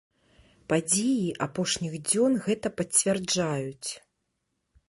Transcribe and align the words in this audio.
Падзеі 0.71 1.27
апошніх 1.47 1.93
дзён 2.09 2.39
гэта 2.47 2.67
пацвярджаюць. 2.79 3.89